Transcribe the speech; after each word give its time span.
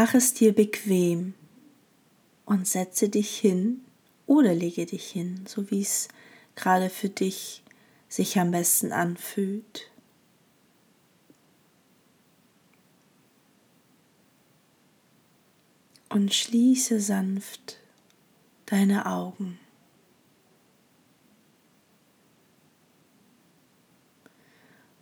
Mach 0.00 0.14
es 0.14 0.32
dir 0.32 0.54
bequem 0.54 1.34
und 2.44 2.68
setze 2.68 3.08
dich 3.08 3.36
hin 3.36 3.84
oder 4.26 4.54
lege 4.54 4.86
dich 4.86 5.10
hin, 5.10 5.44
so 5.48 5.72
wie 5.72 5.80
es 5.80 6.06
gerade 6.54 6.88
für 6.88 7.08
dich 7.08 7.64
sich 8.08 8.38
am 8.38 8.52
besten 8.52 8.92
anfühlt. 8.92 9.90
Und 16.10 16.32
schließe 16.32 17.00
sanft 17.00 17.80
deine 18.66 19.04
Augen. 19.06 19.58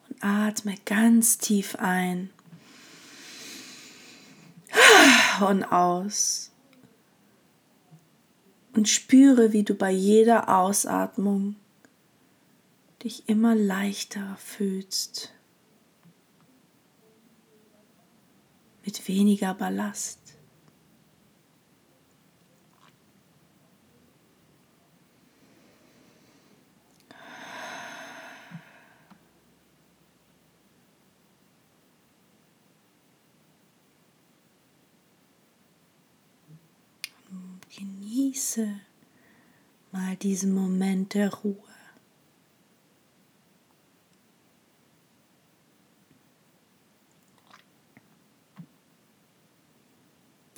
Und 0.08 0.24
atme 0.24 0.74
ganz 0.86 1.36
tief 1.36 1.76
ein 1.76 2.30
und 5.42 5.64
aus 5.64 6.52
und 8.74 8.88
spüre, 8.88 9.52
wie 9.52 9.62
du 9.62 9.74
bei 9.74 9.90
jeder 9.90 10.54
Ausatmung 10.58 11.56
dich 13.02 13.28
immer 13.28 13.54
leichter 13.54 14.36
fühlst, 14.38 15.32
mit 18.84 19.08
weniger 19.08 19.54
Ballast. 19.54 20.25
Genieße 37.76 38.80
mal 39.92 40.16
diesen 40.16 40.54
Moment 40.54 41.12
der 41.12 41.32
Ruhe. 41.32 41.56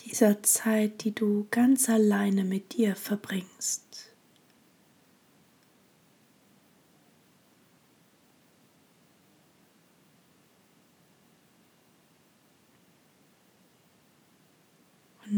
Dieser 0.05 0.43
Zeit, 0.45 1.03
die 1.03 1.15
du 1.15 1.49
ganz 1.51 1.89
alleine 1.89 2.45
mit 2.45 2.75
dir 2.75 2.95
verbringst. 2.95 4.08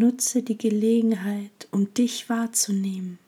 Nutze 0.00 0.42
die 0.42 0.56
Gelegenheit, 0.56 1.68
um 1.72 1.92
dich 1.92 2.30
wahrzunehmen. 2.30 3.18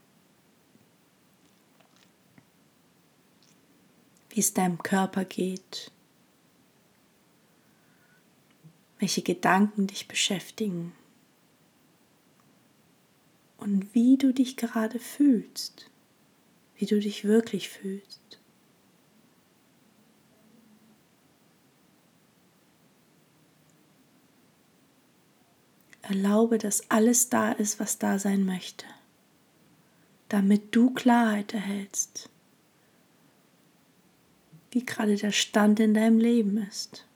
Wie 4.30 4.40
es 4.40 4.54
deinem 4.54 4.78
Körper 4.78 5.26
geht, 5.26 5.92
welche 8.98 9.20
Gedanken 9.20 9.86
dich 9.86 10.08
beschäftigen 10.08 10.94
und 13.58 13.94
wie 13.94 14.16
du 14.16 14.32
dich 14.32 14.56
gerade 14.56 14.98
fühlst, 14.98 15.90
wie 16.76 16.86
du 16.86 16.98
dich 16.98 17.24
wirklich 17.24 17.68
fühlst. 17.68 18.40
Erlaube, 26.02 26.58
dass 26.58 26.90
alles 26.90 27.28
da 27.28 27.52
ist, 27.52 27.80
was 27.80 27.98
da 27.98 28.18
sein 28.18 28.44
möchte, 28.44 28.86
damit 30.28 30.74
du 30.74 30.90
Klarheit 30.90 31.54
erhältst, 31.54 32.28
wie 34.72 34.84
gerade 34.84 35.16
der 35.16 35.32
Stand 35.32 35.80
in 35.80 35.94
deinem 35.94 36.18
Leben 36.18 36.56
ist. 36.68 37.06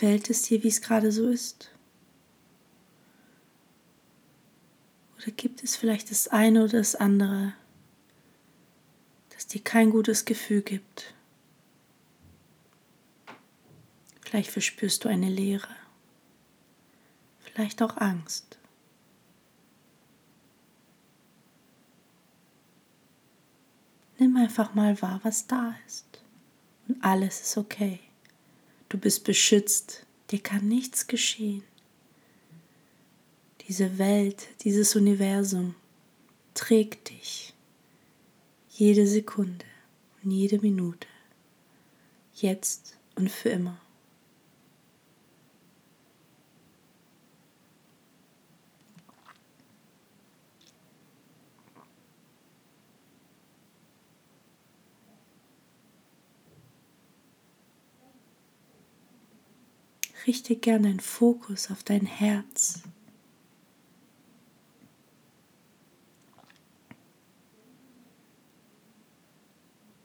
Gefällt 0.00 0.30
es 0.30 0.40
dir, 0.40 0.62
wie 0.62 0.68
es 0.68 0.80
gerade 0.80 1.12
so 1.12 1.28
ist? 1.28 1.70
Oder 5.18 5.30
gibt 5.32 5.62
es 5.62 5.76
vielleicht 5.76 6.10
das 6.10 6.26
eine 6.26 6.64
oder 6.64 6.78
das 6.78 6.94
andere, 6.94 7.52
das 9.28 9.46
dir 9.46 9.60
kein 9.60 9.90
gutes 9.90 10.24
Gefühl 10.24 10.62
gibt? 10.62 11.12
Vielleicht 14.22 14.50
verspürst 14.50 15.04
du 15.04 15.10
eine 15.10 15.28
Leere, 15.28 15.76
vielleicht 17.40 17.82
auch 17.82 17.98
Angst. 17.98 18.58
Nimm 24.16 24.34
einfach 24.38 24.72
mal 24.72 25.02
wahr, 25.02 25.20
was 25.24 25.46
da 25.46 25.74
ist. 25.86 26.22
Und 26.88 27.04
alles 27.04 27.42
ist 27.42 27.58
okay. 27.58 28.00
Du 28.90 28.98
bist 28.98 29.22
beschützt, 29.22 30.04
dir 30.30 30.40
kann 30.40 30.66
nichts 30.66 31.06
geschehen. 31.06 31.62
Diese 33.68 33.98
Welt, 33.98 34.48
dieses 34.64 34.96
Universum 34.96 35.76
trägt 36.54 37.10
dich 37.10 37.54
jede 38.68 39.06
Sekunde 39.06 39.64
und 40.22 40.32
jede 40.32 40.58
Minute, 40.58 41.06
jetzt 42.34 42.98
und 43.14 43.30
für 43.30 43.50
immer. 43.50 43.80
Richte 60.26 60.56
gerne 60.56 60.88
den 60.88 61.00
Fokus 61.00 61.70
auf 61.70 61.82
dein 61.82 62.06
Herz. 62.06 62.82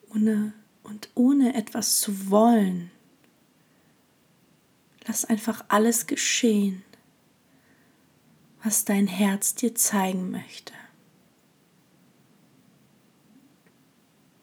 Ohne, 0.09 0.53
und 0.83 1.09
ohne 1.15 1.55
etwas 1.55 1.99
zu 1.99 2.29
wollen, 2.29 2.91
lass 5.05 5.25
einfach 5.25 5.65
alles 5.67 6.07
geschehen, 6.07 6.83
was 8.63 8.85
dein 8.85 9.07
Herz 9.07 9.55
dir 9.55 9.75
zeigen 9.75 10.31
möchte. 10.31 10.73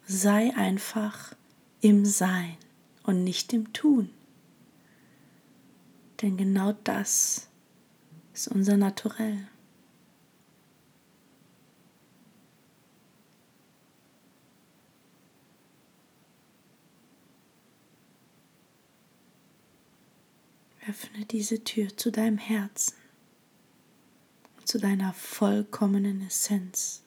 Sei 0.07 0.55
einfach 0.55 1.35
im 1.81 2.05
Sein 2.05 2.57
und 3.03 3.25
nicht 3.25 3.53
im 3.53 3.73
Tun. 3.73 4.11
Denn 6.23 6.37
genau 6.37 6.73
das 6.85 7.51
ist 8.33 8.49
unser 8.49 8.77
Naturell. 8.77 9.49
Öffne 20.89 21.27
diese 21.27 21.63
Tür 21.63 21.97
zu 21.97 22.11
deinem 22.11 22.39
Herzen 22.39 22.95
zu 24.73 24.79
deiner 24.79 25.13
vollkommenen 25.13 26.27
Essenz. 26.27 27.03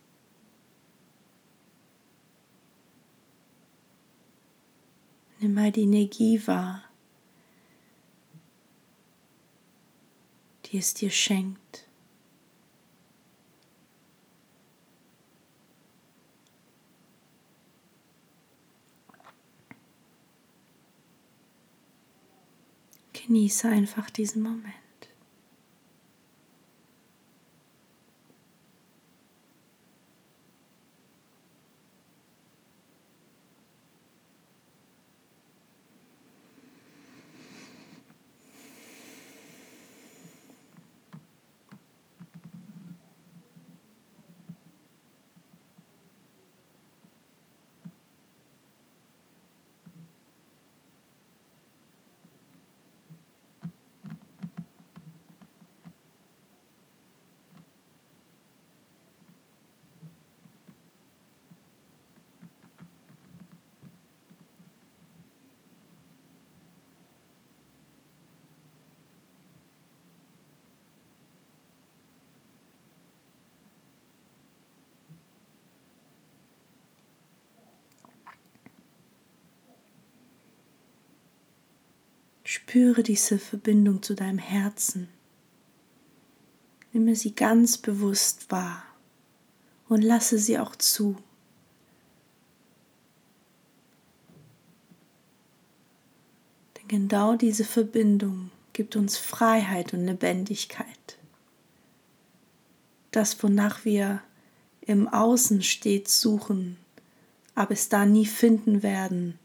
Nimm 5.40 5.56
mal 5.56 5.72
die 5.72 5.82
Energie 5.82 6.46
wahr, 6.46 6.84
die 10.66 10.78
es 10.78 10.94
dir 10.94 11.12
schenkt. 11.12 11.88
Genieße 23.14 23.68
einfach 23.68 24.10
diesen 24.10 24.44
Moment. 24.44 24.85
Spüre 82.56 83.04
diese 83.04 83.38
Verbindung 83.38 84.02
zu 84.02 84.16
deinem 84.16 84.38
Herzen. 84.38 85.10
Nimme 86.94 87.14
sie 87.18 87.36
ganz 87.36 87.78
bewusst 87.78 88.50
wahr 88.50 88.82
und 89.90 90.02
lasse 90.02 90.40
sie 90.40 90.58
auch 90.58 90.74
zu. 90.78 91.18
Denn 96.78 96.88
genau 96.88 97.36
diese 97.36 97.66
Verbindung 97.66 98.52
gibt 98.72 98.96
uns 98.96 99.18
Freiheit 99.18 99.94
und 99.94 100.06
Lebendigkeit. 100.06 101.18
Das, 103.12 103.44
wonach 103.44 103.84
wir 103.84 104.22
im 104.80 105.10
Außen 105.10 105.62
stets 105.62 106.22
suchen, 106.22 106.78
aber 107.54 107.72
es 107.72 107.90
da 107.90 108.06
nie 108.06 108.26
finden 108.26 108.82
werden, 108.82 109.38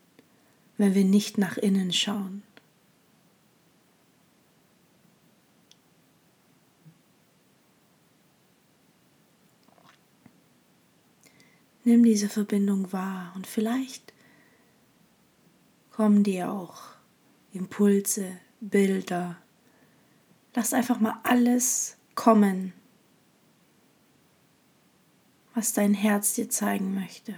wenn 0.78 0.94
wir 0.94 1.04
nicht 1.04 1.38
nach 1.38 1.56
innen 1.56 1.92
schauen. 1.92 2.44
Nimm 11.84 12.02
diese 12.04 12.28
Verbindung 12.28 12.92
wahr 12.92 13.32
und 13.34 13.46
vielleicht 13.46 14.12
kommen 15.90 16.22
dir 16.22 16.50
auch 16.50 16.82
Impulse, 17.52 18.38
Bilder. 18.60 19.36
Lass 20.54 20.72
einfach 20.72 21.00
mal 21.00 21.18
alles 21.22 21.96
kommen, 22.14 22.72
was 25.54 25.72
dein 25.72 25.94
Herz 25.94 26.34
dir 26.34 26.48
zeigen 26.50 26.94
möchte. 26.94 27.34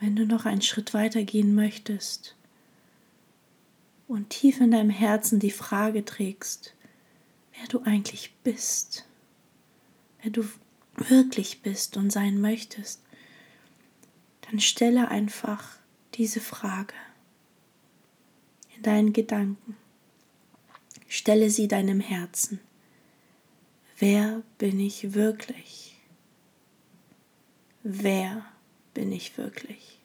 Wenn 0.00 0.14
du 0.14 0.26
noch 0.26 0.44
einen 0.44 0.62
Schritt 0.62 0.94
weiter 0.94 1.24
gehen 1.24 1.54
möchtest 1.54 2.36
und 4.06 4.30
tief 4.30 4.60
in 4.60 4.70
deinem 4.70 4.90
Herzen 4.90 5.40
die 5.40 5.50
Frage 5.50 6.04
trägst, 6.04 6.74
wer 7.58 7.66
du 7.68 7.82
eigentlich 7.82 8.34
bist, 8.44 9.06
wer 10.22 10.30
du 10.30 10.44
wirklich 10.94 11.62
bist 11.62 11.96
und 11.96 12.10
sein 12.10 12.40
möchtest, 12.40 13.02
dann 14.42 14.60
stelle 14.60 15.08
einfach 15.08 15.78
diese 16.14 16.40
Frage 16.40 16.94
in 18.76 18.82
deinen 18.82 19.12
Gedanken. 19.12 19.76
Stelle 21.08 21.50
sie 21.50 21.68
deinem 21.68 22.00
Herzen. 22.00 22.60
Wer 23.98 24.42
bin 24.58 24.78
ich 24.78 25.14
wirklich? 25.14 25.96
Wer 27.82 28.44
bin 28.98 29.12
ich 29.12 29.38
wirklich? 29.38 30.00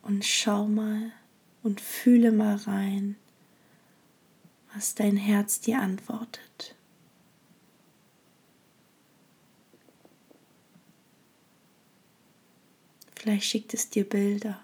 Und 0.00 0.24
schau 0.24 0.66
mal 0.66 1.12
und 1.62 1.82
fühle 1.82 2.32
mal 2.32 2.56
rein, 2.56 3.16
was 4.72 4.94
dein 4.94 5.18
Herz 5.18 5.60
dir 5.60 5.80
antwortet. 5.80 6.74
Vielleicht 13.16 13.44
schickt 13.44 13.74
es 13.74 13.90
dir 13.90 14.08
Bilder. 14.08 14.58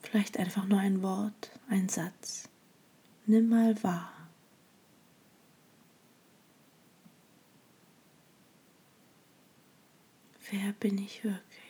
Vielleicht 0.00 0.36
einfach 0.36 0.66
nur 0.66 0.80
ein 0.80 1.00
Wort, 1.00 1.52
ein 1.68 1.88
Satz. 1.88 2.48
Nimm 3.26 3.50
mal 3.50 3.80
wahr. 3.84 4.21
Wer 10.52 10.74
bin 10.74 10.98
ich 10.98 11.24
wirklich? 11.24 11.61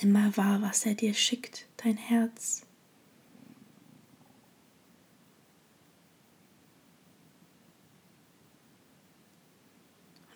Nimm 0.00 0.12
mal 0.12 0.36
wahr, 0.36 0.60
was 0.62 0.86
er 0.86 0.94
dir 0.94 1.14
schickt, 1.14 1.66
dein 1.76 1.96
Herz. 1.96 2.62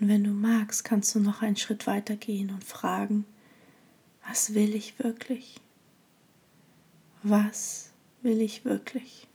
Und 0.01 0.09
wenn 0.09 0.25
du 0.25 0.31
magst, 0.31 0.85
kannst 0.85 1.15
du 1.15 1.21
noch 1.21 1.43
einen 1.43 1.57
Schritt 1.57 1.87
weiter 1.87 2.17
gehen 2.17 2.51
und 2.51 2.65
fragen, 2.65 3.25
was 4.27 4.55
will 4.55 4.75
ich 4.75 4.99
wirklich? 4.99 5.61
Was 7.23 7.91
will 8.23 8.41
ich 8.41 8.65
wirklich? 8.65 9.28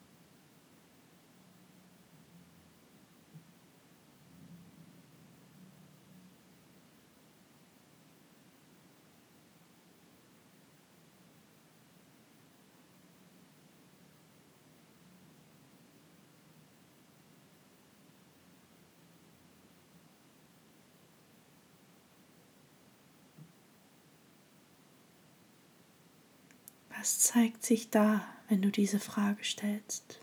Was 27.03 27.19
zeigt 27.19 27.65
sich 27.65 27.89
da, 27.89 28.25
wenn 28.47 28.61
du 28.61 28.71
diese 28.71 28.97
Frage 28.97 29.43
stellst? 29.43 30.21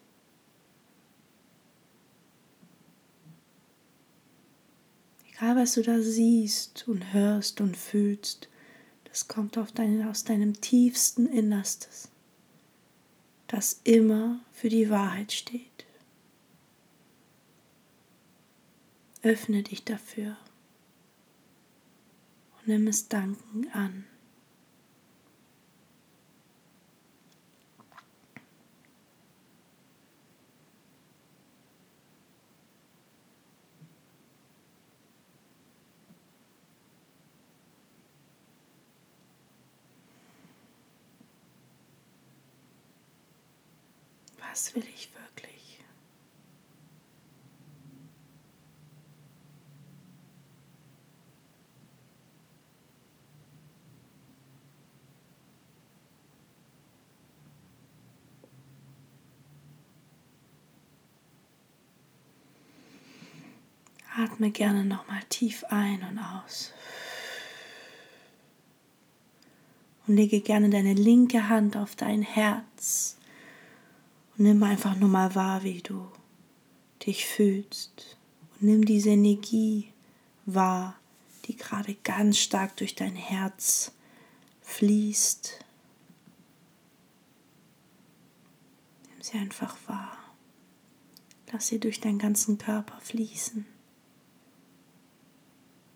Egal, 5.28 5.56
was 5.56 5.74
du 5.74 5.82
da 5.82 6.00
siehst 6.00 6.88
und 6.88 7.12
hörst 7.12 7.60
und 7.60 7.76
fühlst, 7.76 8.48
das 9.04 9.28
kommt 9.28 9.58
dein, 9.74 10.08
aus 10.08 10.24
deinem 10.24 10.58
tiefsten 10.58 11.26
Innerstes, 11.26 12.08
das 13.46 13.82
immer 13.84 14.40
für 14.50 14.70
die 14.70 14.88
Wahrheit 14.88 15.32
steht. 15.32 15.84
Öffne 19.20 19.62
dich 19.64 19.84
dafür 19.84 20.34
und 22.56 22.68
nimm 22.68 22.86
es 22.86 23.08
danken 23.08 23.68
an. 23.74 24.06
Was 44.50 44.74
will 44.74 44.82
ich 44.82 45.08
wirklich? 45.14 45.78
Atme 64.16 64.50
gerne 64.50 64.84
nochmal 64.84 65.22
tief 65.28 65.64
ein 65.68 66.02
und 66.02 66.18
aus. 66.18 66.72
Und 70.08 70.16
lege 70.16 70.40
gerne 70.40 70.70
deine 70.70 70.94
linke 70.94 71.48
Hand 71.48 71.76
auf 71.76 71.94
dein 71.94 72.22
Herz 72.22 73.19
nimm 74.40 74.62
einfach 74.62 74.96
nur 74.96 75.08
mal 75.08 75.34
wahr, 75.34 75.62
wie 75.62 75.82
du 75.82 76.10
dich 77.06 77.26
fühlst. 77.26 78.16
Und 78.54 78.68
nimm 78.68 78.84
diese 78.84 79.10
Energie 79.10 79.92
wahr, 80.46 80.98
die 81.44 81.56
gerade 81.56 81.94
ganz 82.04 82.38
stark 82.38 82.76
durch 82.76 82.94
dein 82.94 83.16
Herz 83.16 83.92
fließt. 84.62 85.64
Nimm 89.10 89.22
sie 89.22 89.38
einfach 89.38 89.76
wahr. 89.86 90.16
Lass 91.52 91.66
sie 91.66 91.80
durch 91.80 92.00
deinen 92.00 92.18
ganzen 92.18 92.58
Körper 92.58 92.98
fließen. 93.00 93.66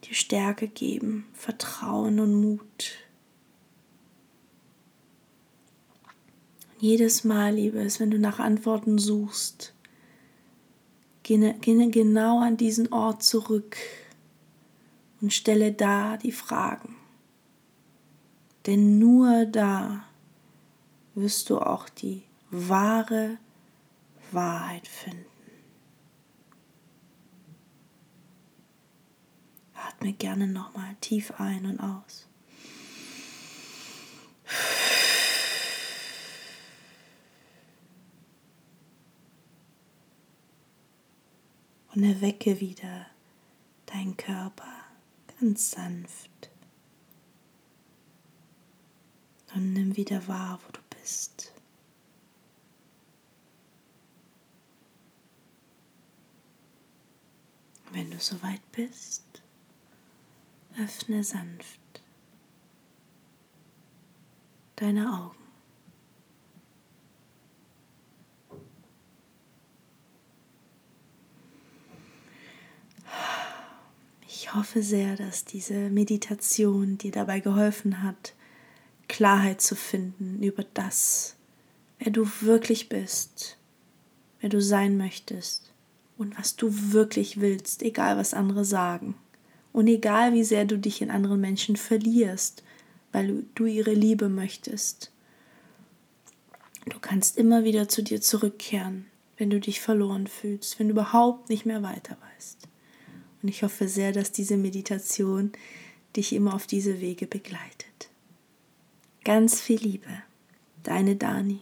Dir 0.04 0.14
Stärke 0.14 0.68
geben, 0.68 1.26
Vertrauen 1.32 2.20
und 2.20 2.34
Mut. 2.34 3.03
Jedes 6.78 7.24
Mal, 7.24 7.54
Liebes, 7.54 8.00
wenn 8.00 8.10
du 8.10 8.18
nach 8.18 8.38
Antworten 8.38 8.98
suchst, 8.98 9.74
gehe, 11.22 11.54
genau 11.60 12.40
an 12.40 12.56
diesen 12.56 12.92
Ort 12.92 13.22
zurück 13.22 13.76
und 15.20 15.32
stelle 15.32 15.72
da 15.72 16.16
die 16.16 16.32
Fragen. 16.32 16.96
Denn 18.66 18.98
nur 18.98 19.46
da 19.46 20.04
wirst 21.14 21.50
du 21.50 21.58
auch 21.58 21.88
die 21.88 22.22
wahre 22.50 23.38
Wahrheit 24.32 24.88
finden. 24.88 25.24
Atme 29.74 30.12
gerne 30.12 30.46
nochmal 30.46 30.96
tief 31.00 31.32
ein 31.38 31.66
und 31.66 31.80
aus. 31.80 32.26
Und 41.94 42.02
erwecke 42.02 42.60
wieder 42.60 43.06
deinen 43.86 44.16
Körper 44.16 44.72
ganz 45.38 45.70
sanft. 45.70 46.30
Und 49.54 49.72
nimm 49.72 49.96
wieder 49.96 50.26
wahr, 50.26 50.58
wo 50.64 50.72
du 50.72 50.80
bist. 51.00 51.52
Wenn 57.92 58.10
du 58.10 58.18
soweit 58.18 58.72
bist, 58.72 59.24
öffne 60.76 61.22
sanft 61.22 61.80
deine 64.74 65.12
Augen. 65.12 65.43
Ich 74.54 74.60
hoffe 74.60 74.84
sehr, 74.84 75.16
dass 75.16 75.44
diese 75.44 75.90
Meditation 75.90 76.96
dir 76.96 77.10
dabei 77.10 77.40
geholfen 77.40 78.04
hat, 78.04 78.34
Klarheit 79.08 79.60
zu 79.60 79.74
finden 79.74 80.40
über 80.44 80.64
das, 80.74 81.34
wer 81.98 82.12
du 82.12 82.24
wirklich 82.40 82.88
bist, 82.88 83.58
wer 84.40 84.50
du 84.50 84.62
sein 84.62 84.96
möchtest 84.96 85.72
und 86.16 86.38
was 86.38 86.54
du 86.54 86.92
wirklich 86.92 87.40
willst, 87.40 87.82
egal 87.82 88.16
was 88.16 88.32
andere 88.32 88.64
sagen. 88.64 89.16
Und 89.72 89.88
egal 89.88 90.34
wie 90.34 90.44
sehr 90.44 90.64
du 90.66 90.78
dich 90.78 91.02
in 91.02 91.10
anderen 91.10 91.40
Menschen 91.40 91.74
verlierst, 91.74 92.62
weil 93.10 93.42
du 93.56 93.66
ihre 93.66 93.92
Liebe 93.92 94.28
möchtest. 94.28 95.10
Du 96.86 97.00
kannst 97.00 97.38
immer 97.38 97.64
wieder 97.64 97.88
zu 97.88 98.04
dir 98.04 98.20
zurückkehren, 98.20 99.06
wenn 99.36 99.50
du 99.50 99.58
dich 99.58 99.80
verloren 99.80 100.28
fühlst, 100.28 100.78
wenn 100.78 100.86
du 100.86 100.92
überhaupt 100.92 101.48
nicht 101.48 101.66
mehr 101.66 101.82
weiter 101.82 102.16
weißt. 102.36 102.68
Und 103.44 103.50
ich 103.50 103.62
hoffe 103.62 103.88
sehr, 103.88 104.12
dass 104.12 104.32
diese 104.32 104.56
Meditation 104.56 105.52
dich 106.16 106.32
immer 106.32 106.54
auf 106.54 106.66
diese 106.66 107.02
Wege 107.02 107.26
begleitet. 107.26 108.08
Ganz 109.22 109.60
viel 109.60 109.78
Liebe, 109.80 110.08
deine 110.82 111.14
Dani. 111.14 111.60